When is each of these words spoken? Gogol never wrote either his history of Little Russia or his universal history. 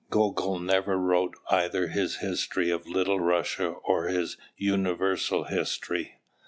Gogol 0.09 0.57
never 0.57 0.97
wrote 0.97 1.35
either 1.51 1.89
his 1.89 2.15
history 2.21 2.71
of 2.71 2.87
Little 2.87 3.19
Russia 3.19 3.67
or 3.69 4.07
his 4.07 4.35
universal 4.57 5.43
history. 5.43 6.17